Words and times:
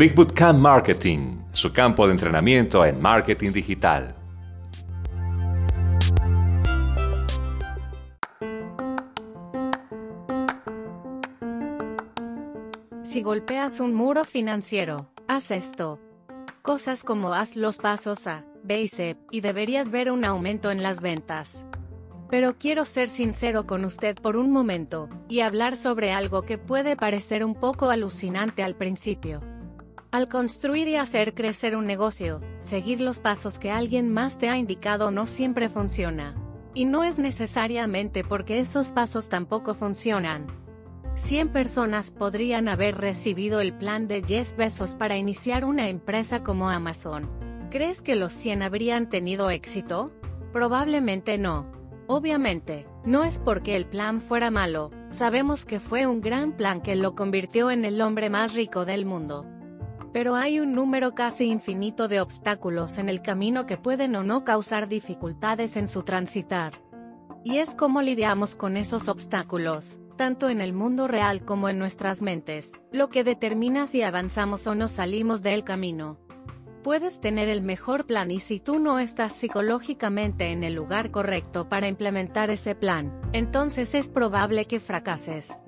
Big 0.00 0.14
Bootcamp 0.14 0.58
Marketing, 0.58 1.42
su 1.52 1.74
campo 1.74 2.06
de 2.06 2.12
entrenamiento 2.12 2.86
en 2.86 3.02
marketing 3.02 3.52
digital. 3.52 4.14
Si 13.02 13.20
golpeas 13.20 13.78
un 13.80 13.92
muro 13.92 14.24
financiero, 14.24 15.10
haz 15.28 15.50
esto. 15.50 15.98
Cosas 16.62 17.04
como 17.04 17.34
haz 17.34 17.54
los 17.54 17.76
pasos 17.76 18.26
A, 18.26 18.46
B 18.64 18.88
y 19.30 19.40
deberías 19.42 19.90
ver 19.90 20.10
un 20.10 20.24
aumento 20.24 20.70
en 20.70 20.82
las 20.82 21.02
ventas. 21.02 21.66
Pero 22.30 22.56
quiero 22.58 22.86
ser 22.86 23.10
sincero 23.10 23.66
con 23.66 23.84
usted 23.84 24.16
por 24.16 24.38
un 24.38 24.50
momento, 24.50 25.10
y 25.28 25.40
hablar 25.40 25.76
sobre 25.76 26.10
algo 26.10 26.46
que 26.46 26.56
puede 26.56 26.96
parecer 26.96 27.44
un 27.44 27.54
poco 27.54 27.90
alucinante 27.90 28.62
al 28.62 28.76
principio. 28.76 29.42
Al 30.12 30.28
construir 30.28 30.88
y 30.88 30.96
hacer 30.96 31.34
crecer 31.34 31.76
un 31.76 31.86
negocio, 31.86 32.40
seguir 32.58 33.00
los 33.00 33.20
pasos 33.20 33.60
que 33.60 33.70
alguien 33.70 34.12
más 34.12 34.38
te 34.38 34.48
ha 34.48 34.58
indicado 34.58 35.12
no 35.12 35.24
siempre 35.26 35.68
funciona. 35.68 36.34
Y 36.74 36.84
no 36.84 37.04
es 37.04 37.20
necesariamente 37.20 38.24
porque 38.24 38.58
esos 38.58 38.90
pasos 38.90 39.28
tampoco 39.28 39.72
funcionan. 39.74 40.48
100 41.14 41.50
personas 41.50 42.10
podrían 42.10 42.66
haber 42.66 42.98
recibido 42.98 43.60
el 43.60 43.72
plan 43.72 44.08
de 44.08 44.24
Jeff 44.24 44.56
Bezos 44.56 44.94
para 44.94 45.16
iniciar 45.16 45.64
una 45.64 45.88
empresa 45.88 46.42
como 46.42 46.70
Amazon. 46.70 47.28
¿Crees 47.70 48.02
que 48.02 48.16
los 48.16 48.32
100 48.32 48.62
habrían 48.62 49.08
tenido 49.10 49.48
éxito? 49.48 50.10
Probablemente 50.52 51.38
no. 51.38 51.70
Obviamente, 52.08 52.84
no 53.04 53.22
es 53.22 53.38
porque 53.38 53.76
el 53.76 53.86
plan 53.86 54.20
fuera 54.20 54.50
malo, 54.50 54.90
sabemos 55.08 55.64
que 55.64 55.78
fue 55.78 56.08
un 56.08 56.20
gran 56.20 56.56
plan 56.56 56.80
que 56.80 56.96
lo 56.96 57.14
convirtió 57.14 57.70
en 57.70 57.84
el 57.84 58.00
hombre 58.00 58.28
más 58.28 58.54
rico 58.54 58.84
del 58.84 59.06
mundo. 59.06 59.46
Pero 60.12 60.34
hay 60.34 60.58
un 60.58 60.74
número 60.74 61.14
casi 61.14 61.46
infinito 61.46 62.08
de 62.08 62.20
obstáculos 62.20 62.98
en 62.98 63.08
el 63.08 63.22
camino 63.22 63.66
que 63.66 63.76
pueden 63.76 64.16
o 64.16 64.24
no 64.24 64.44
causar 64.44 64.88
dificultades 64.88 65.76
en 65.76 65.86
su 65.86 66.02
transitar. 66.02 66.82
Y 67.44 67.58
es 67.58 67.74
cómo 67.74 68.02
lidiamos 68.02 68.54
con 68.54 68.76
esos 68.76 69.08
obstáculos, 69.08 70.00
tanto 70.16 70.50
en 70.50 70.60
el 70.60 70.72
mundo 70.72 71.08
real 71.08 71.44
como 71.44 71.68
en 71.68 71.78
nuestras 71.78 72.20
mentes, 72.22 72.72
lo 72.92 73.08
que 73.08 73.24
determina 73.24 73.86
si 73.86 74.02
avanzamos 74.02 74.66
o 74.66 74.74
no 74.74 74.88
salimos 74.88 75.42
del 75.42 75.64
camino. 75.64 76.18
Puedes 76.82 77.20
tener 77.20 77.48
el 77.48 77.62
mejor 77.62 78.06
plan 78.06 78.30
y 78.30 78.40
si 78.40 78.58
tú 78.58 78.78
no 78.78 78.98
estás 78.98 79.34
psicológicamente 79.34 80.50
en 80.50 80.64
el 80.64 80.74
lugar 80.74 81.10
correcto 81.10 81.68
para 81.68 81.88
implementar 81.88 82.50
ese 82.50 82.74
plan, 82.74 83.18
entonces 83.32 83.94
es 83.94 84.08
probable 84.08 84.64
que 84.64 84.80
fracases. 84.80 85.62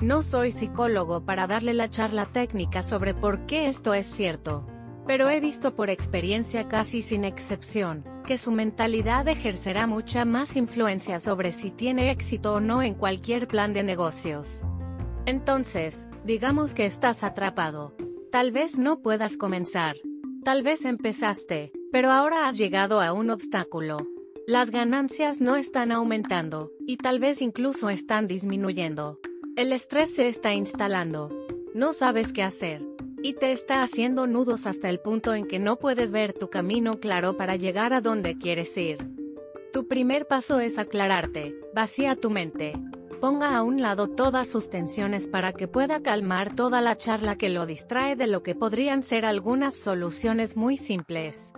No 0.00 0.22
soy 0.22 0.52
psicólogo 0.52 1.24
para 1.24 1.46
darle 1.46 1.74
la 1.74 1.88
charla 1.88 2.26
técnica 2.26 2.82
sobre 2.82 3.14
por 3.14 3.46
qué 3.46 3.68
esto 3.68 3.94
es 3.94 4.06
cierto. 4.06 4.66
Pero 5.06 5.28
he 5.28 5.40
visto 5.40 5.74
por 5.74 5.88
experiencia 5.88 6.68
casi 6.68 7.02
sin 7.02 7.24
excepción, 7.24 8.04
que 8.26 8.38
su 8.38 8.50
mentalidad 8.50 9.28
ejercerá 9.28 9.86
mucha 9.86 10.24
más 10.24 10.56
influencia 10.56 11.20
sobre 11.20 11.52
si 11.52 11.70
tiene 11.70 12.10
éxito 12.10 12.54
o 12.54 12.60
no 12.60 12.82
en 12.82 12.94
cualquier 12.94 13.46
plan 13.46 13.72
de 13.72 13.82
negocios. 13.82 14.64
Entonces, 15.24 16.08
digamos 16.24 16.74
que 16.74 16.86
estás 16.86 17.22
atrapado. 17.22 17.94
Tal 18.32 18.52
vez 18.52 18.78
no 18.78 19.00
puedas 19.00 19.36
comenzar, 19.36 19.96
Tal 20.46 20.62
vez 20.62 20.84
empezaste, 20.84 21.72
pero 21.90 22.12
ahora 22.12 22.46
has 22.46 22.56
llegado 22.56 23.00
a 23.00 23.12
un 23.12 23.30
obstáculo. 23.30 23.96
Las 24.46 24.70
ganancias 24.70 25.40
no 25.40 25.56
están 25.56 25.90
aumentando, 25.90 26.70
y 26.86 26.98
tal 26.98 27.18
vez 27.18 27.42
incluso 27.42 27.90
están 27.90 28.28
disminuyendo. 28.28 29.18
El 29.56 29.72
estrés 29.72 30.14
se 30.14 30.28
está 30.28 30.54
instalando. 30.54 31.30
No 31.74 31.92
sabes 31.92 32.32
qué 32.32 32.42
hacer. 32.42 32.82
Y 33.22 33.32
te 33.32 33.52
está 33.52 33.82
haciendo 33.82 34.26
nudos 34.26 34.66
hasta 34.66 34.88
el 34.90 35.00
punto 35.00 35.34
en 35.34 35.48
que 35.48 35.58
no 35.58 35.76
puedes 35.76 36.12
ver 36.12 36.34
tu 36.34 36.50
camino 36.50 37.00
claro 37.00 37.36
para 37.36 37.56
llegar 37.56 37.92
a 37.92 38.00
donde 38.00 38.36
quieres 38.36 38.76
ir. 38.76 38.98
Tu 39.72 39.88
primer 39.88 40.26
paso 40.26 40.60
es 40.60 40.78
aclararte, 40.78 41.58
vacía 41.74 42.16
tu 42.16 42.30
mente, 42.30 42.74
Ponga 43.20 43.56
a 43.56 43.62
un 43.62 43.80
lado 43.80 44.08
todas 44.08 44.46
sus 44.46 44.68
tensiones 44.68 45.26
para 45.26 45.54
que 45.54 45.68
pueda 45.68 46.02
calmar 46.02 46.54
toda 46.54 46.82
la 46.82 46.98
charla 46.98 47.36
que 47.36 47.48
lo 47.48 47.64
distrae 47.64 48.14
de 48.14 48.26
lo 48.26 48.42
que 48.42 48.54
podrían 48.54 49.02
ser 49.02 49.24
algunas 49.24 49.74
soluciones 49.74 50.54
muy 50.54 50.76
simples. 50.76 51.54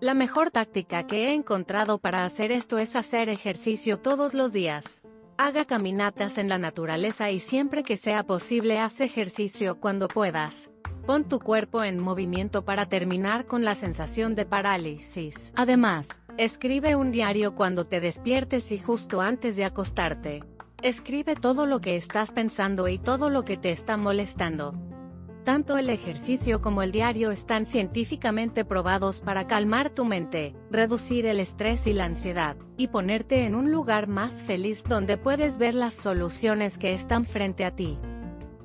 La 0.00 0.14
mejor 0.14 0.52
táctica 0.52 1.06
que 1.06 1.28
he 1.28 1.34
encontrado 1.34 1.98
para 1.98 2.24
hacer 2.24 2.52
esto 2.52 2.78
es 2.78 2.94
hacer 2.94 3.28
ejercicio 3.28 3.98
todos 3.98 4.32
los 4.32 4.52
días. 4.52 5.02
Haga 5.44 5.64
caminatas 5.64 6.38
en 6.38 6.48
la 6.48 6.56
naturaleza 6.56 7.32
y 7.32 7.40
siempre 7.40 7.82
que 7.82 7.96
sea 7.96 8.22
posible 8.22 8.78
haz 8.78 9.00
ejercicio 9.00 9.80
cuando 9.80 10.06
puedas. 10.06 10.70
Pon 11.04 11.24
tu 11.24 11.40
cuerpo 11.40 11.82
en 11.82 11.98
movimiento 11.98 12.64
para 12.64 12.86
terminar 12.86 13.46
con 13.46 13.64
la 13.64 13.74
sensación 13.74 14.36
de 14.36 14.46
parálisis. 14.46 15.52
Además, 15.56 16.20
escribe 16.38 16.94
un 16.94 17.10
diario 17.10 17.56
cuando 17.56 17.84
te 17.84 18.00
despiertes 18.00 18.70
y 18.70 18.78
justo 18.78 19.20
antes 19.20 19.56
de 19.56 19.64
acostarte. 19.64 20.44
Escribe 20.80 21.34
todo 21.34 21.66
lo 21.66 21.80
que 21.80 21.96
estás 21.96 22.30
pensando 22.30 22.86
y 22.86 22.98
todo 22.98 23.28
lo 23.28 23.44
que 23.44 23.56
te 23.56 23.72
está 23.72 23.96
molestando. 23.96 24.91
Tanto 25.44 25.76
el 25.76 25.90
ejercicio 25.90 26.60
como 26.60 26.82
el 26.82 26.92
diario 26.92 27.32
están 27.32 27.66
científicamente 27.66 28.64
probados 28.64 29.20
para 29.20 29.48
calmar 29.48 29.90
tu 29.90 30.04
mente, 30.04 30.54
reducir 30.70 31.26
el 31.26 31.40
estrés 31.40 31.88
y 31.88 31.92
la 31.92 32.04
ansiedad, 32.04 32.56
y 32.76 32.88
ponerte 32.88 33.44
en 33.44 33.56
un 33.56 33.72
lugar 33.72 34.06
más 34.06 34.44
feliz 34.44 34.84
donde 34.84 35.18
puedes 35.18 35.58
ver 35.58 35.74
las 35.74 35.94
soluciones 35.94 36.78
que 36.78 36.94
están 36.94 37.24
frente 37.24 37.64
a 37.64 37.74
ti. 37.74 37.98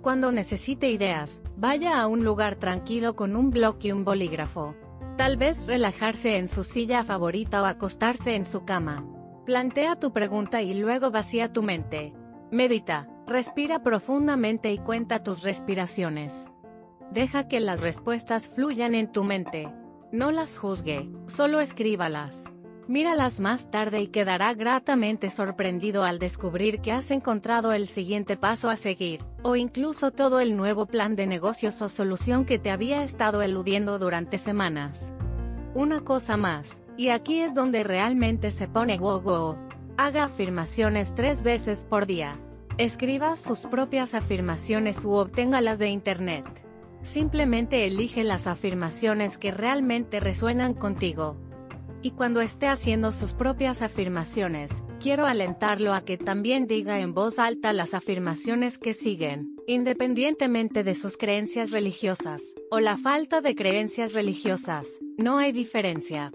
Cuando 0.01 0.31
necesite 0.31 0.91
ideas, 0.91 1.41
vaya 1.55 1.99
a 1.99 2.05
un 2.05 2.23
lugar 2.23 2.57
tranquilo 2.57 3.15
con 3.15 3.35
un 3.35 3.49
blog 3.49 3.77
y 3.81 3.91
un 3.91 4.05
bolígrafo. 4.05 4.75
Tal 5.17 5.35
vez 5.35 5.65
relajarse 5.65 6.37
en 6.37 6.47
su 6.47 6.63
silla 6.63 7.03
favorita 7.03 7.63
o 7.63 7.65
acostarse 7.65 8.35
en 8.35 8.45
su 8.45 8.65
cama. 8.65 9.03
Plantea 9.47 9.95
tu 9.95 10.13
pregunta 10.13 10.61
y 10.61 10.75
luego 10.75 11.09
vacía 11.09 11.51
tu 11.51 11.63
mente. 11.63 12.13
Medita, 12.51 13.09
respira 13.25 13.81
profundamente 13.81 14.71
y 14.71 14.77
cuenta 14.77 15.23
tus 15.23 15.41
respiraciones. 15.41 16.47
Deja 17.11 17.47
que 17.47 17.59
las 17.59 17.81
respuestas 17.81 18.47
fluyan 18.47 18.93
en 18.93 19.11
tu 19.11 19.23
mente. 19.23 19.71
No 20.11 20.31
las 20.31 20.57
juzgue, 20.57 21.09
solo 21.27 21.61
escríbalas. 21.61 22.51
Míralas 22.87 23.41
más 23.41 23.69
tarde 23.69 23.99
y 23.99 24.07
quedará 24.07 24.53
gratamente 24.53 25.29
sorprendido 25.29 26.03
al 26.03 26.19
descubrir 26.19 26.79
que 26.79 26.93
has 26.93 27.11
encontrado 27.11 27.73
el 27.73 27.87
siguiente 27.87 28.37
paso 28.37 28.69
a 28.69 28.77
seguir, 28.77 29.25
o 29.43 29.57
incluso 29.57 30.11
todo 30.11 30.39
el 30.39 30.55
nuevo 30.55 30.85
plan 30.85 31.17
de 31.17 31.27
negocios 31.27 31.81
o 31.81 31.89
solución 31.89 32.45
que 32.45 32.59
te 32.59 32.71
había 32.71 33.03
estado 33.03 33.41
eludiendo 33.41 33.99
durante 33.99 34.37
semanas. 34.37 35.13
Una 35.73 36.01
cosa 36.01 36.37
más, 36.37 36.81
y 36.95 37.09
aquí 37.09 37.39
es 37.41 37.53
donde 37.53 37.83
realmente 37.83 38.51
se 38.51 38.69
pone 38.69 38.97
wow 38.97 39.21
wow. 39.21 39.57
Haga 39.97 40.23
afirmaciones 40.23 41.13
tres 41.13 41.41
veces 41.41 41.85
por 41.89 42.05
día. 42.05 42.39
Escriba 42.77 43.35
sus 43.35 43.65
propias 43.65 44.13
afirmaciones 44.13 45.03
u 45.03 45.11
obténgalas 45.13 45.79
de 45.79 45.89
internet. 45.89 46.66
Simplemente 47.07 47.85
elige 47.85 48.25
las 48.25 48.47
afirmaciones 48.47 49.37
que 49.37 49.51
realmente 49.51 50.19
resuenan 50.19 50.73
contigo. 50.73 51.37
Y 52.01 52.11
cuando 52.11 52.41
esté 52.41 52.67
haciendo 52.67 53.13
sus 53.13 53.31
propias 53.31 53.81
afirmaciones, 53.81 54.83
quiero 54.99 55.25
alentarlo 55.25 55.93
a 55.93 56.01
que 56.01 56.17
también 56.17 56.67
diga 56.67 56.99
en 56.99 57.13
voz 57.13 57.39
alta 57.39 57.71
las 57.71 57.93
afirmaciones 57.93 58.77
que 58.77 58.93
siguen, 58.93 59.55
independientemente 59.67 60.83
de 60.83 60.95
sus 60.95 61.17
creencias 61.17 61.71
religiosas, 61.71 62.55
o 62.71 62.81
la 62.81 62.97
falta 62.97 63.39
de 63.39 63.55
creencias 63.55 64.13
religiosas, 64.13 64.99
no 65.17 65.37
hay 65.37 65.53
diferencia. 65.53 66.33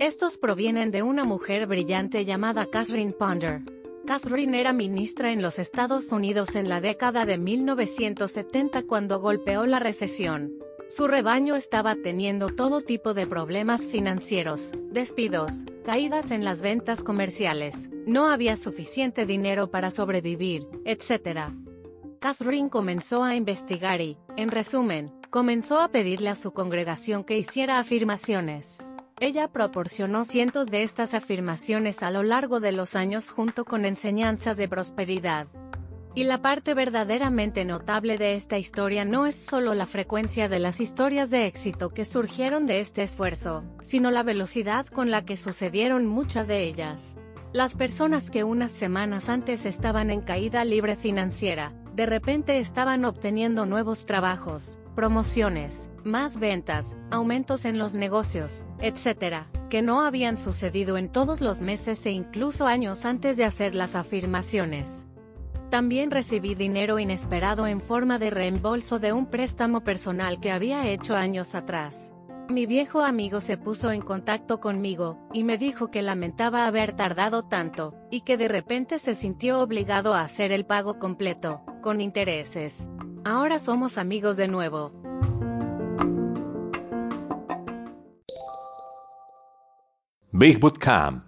Estos 0.00 0.38
provienen 0.38 0.90
de 0.90 1.04
una 1.04 1.22
mujer 1.22 1.68
brillante 1.68 2.24
llamada 2.24 2.66
Catherine 2.66 3.12
Ponder. 3.12 3.62
Catherine 4.10 4.58
era 4.58 4.72
ministra 4.72 5.30
en 5.30 5.40
los 5.40 5.60
Estados 5.60 6.10
Unidos 6.10 6.56
en 6.56 6.68
la 6.68 6.80
década 6.80 7.26
de 7.26 7.38
1970 7.38 8.82
cuando 8.82 9.20
golpeó 9.20 9.66
la 9.66 9.78
recesión. 9.78 10.50
Su 10.88 11.06
rebaño 11.06 11.54
estaba 11.54 11.94
teniendo 11.94 12.48
todo 12.48 12.80
tipo 12.80 13.14
de 13.14 13.28
problemas 13.28 13.86
financieros, 13.86 14.72
despidos, 14.90 15.64
caídas 15.84 16.32
en 16.32 16.44
las 16.44 16.60
ventas 16.60 17.04
comerciales, 17.04 17.88
no 18.04 18.28
había 18.28 18.56
suficiente 18.56 19.26
dinero 19.26 19.70
para 19.70 19.92
sobrevivir, 19.92 20.66
etc. 20.84 21.52
Catherine 22.18 22.68
comenzó 22.68 23.22
a 23.22 23.36
investigar 23.36 24.00
y, 24.00 24.18
en 24.36 24.50
resumen, 24.50 25.12
comenzó 25.30 25.80
a 25.80 25.86
pedirle 25.86 26.30
a 26.30 26.34
su 26.34 26.50
congregación 26.50 27.22
que 27.22 27.38
hiciera 27.38 27.78
afirmaciones. 27.78 28.84
Ella 29.22 29.48
proporcionó 29.48 30.24
cientos 30.24 30.70
de 30.70 30.82
estas 30.82 31.12
afirmaciones 31.12 32.02
a 32.02 32.10
lo 32.10 32.22
largo 32.22 32.58
de 32.58 32.72
los 32.72 32.96
años 32.96 33.30
junto 33.30 33.66
con 33.66 33.84
enseñanzas 33.84 34.56
de 34.56 34.66
prosperidad. 34.66 35.46
Y 36.14 36.24
la 36.24 36.40
parte 36.40 36.72
verdaderamente 36.72 37.66
notable 37.66 38.16
de 38.16 38.34
esta 38.34 38.56
historia 38.56 39.04
no 39.04 39.26
es 39.26 39.34
solo 39.34 39.74
la 39.74 39.84
frecuencia 39.84 40.48
de 40.48 40.58
las 40.58 40.80
historias 40.80 41.28
de 41.28 41.46
éxito 41.46 41.90
que 41.90 42.06
surgieron 42.06 42.66
de 42.66 42.80
este 42.80 43.02
esfuerzo, 43.02 43.62
sino 43.82 44.10
la 44.10 44.22
velocidad 44.22 44.86
con 44.86 45.10
la 45.10 45.26
que 45.26 45.36
sucedieron 45.36 46.06
muchas 46.06 46.48
de 46.48 46.64
ellas. 46.64 47.14
Las 47.52 47.74
personas 47.74 48.30
que 48.30 48.42
unas 48.42 48.72
semanas 48.72 49.28
antes 49.28 49.66
estaban 49.66 50.10
en 50.10 50.22
caída 50.22 50.64
libre 50.64 50.96
financiera, 50.96 51.74
de 51.94 52.06
repente 52.06 52.58
estaban 52.58 53.04
obteniendo 53.04 53.66
nuevos 53.66 54.06
trabajos, 54.06 54.79
promociones, 55.00 55.90
más 56.04 56.38
ventas, 56.38 56.94
aumentos 57.10 57.64
en 57.64 57.78
los 57.78 57.94
negocios, 57.94 58.66
etc., 58.80 59.46
que 59.70 59.80
no 59.80 60.02
habían 60.02 60.36
sucedido 60.36 60.98
en 60.98 61.08
todos 61.08 61.40
los 61.40 61.62
meses 61.62 62.04
e 62.04 62.10
incluso 62.10 62.66
años 62.66 63.06
antes 63.06 63.38
de 63.38 63.46
hacer 63.46 63.74
las 63.74 63.94
afirmaciones. 63.94 65.06
También 65.70 66.10
recibí 66.10 66.54
dinero 66.54 66.98
inesperado 66.98 67.66
en 67.66 67.80
forma 67.80 68.18
de 68.18 68.28
reembolso 68.28 68.98
de 68.98 69.14
un 69.14 69.24
préstamo 69.24 69.84
personal 69.84 70.38
que 70.38 70.52
había 70.52 70.86
hecho 70.86 71.16
años 71.16 71.54
atrás. 71.54 72.12
Mi 72.50 72.66
viejo 72.66 73.00
amigo 73.00 73.40
se 73.40 73.56
puso 73.56 73.92
en 73.92 74.02
contacto 74.02 74.60
conmigo, 74.60 75.18
y 75.32 75.44
me 75.44 75.56
dijo 75.56 75.90
que 75.90 76.02
lamentaba 76.02 76.66
haber 76.66 76.92
tardado 76.92 77.42
tanto, 77.42 77.94
y 78.10 78.20
que 78.20 78.36
de 78.36 78.48
repente 78.48 78.98
se 78.98 79.14
sintió 79.14 79.60
obligado 79.60 80.12
a 80.12 80.20
hacer 80.20 80.52
el 80.52 80.66
pago 80.66 80.98
completo, 80.98 81.62
con 81.80 82.02
intereses. 82.02 82.90
Ahora 83.30 83.60
somos 83.60 83.96
amigos 83.96 84.36
de 84.36 84.48
nuevo. 84.48 84.90
Big 90.32 90.58
Boot 90.58 90.78
Camp 90.78 91.18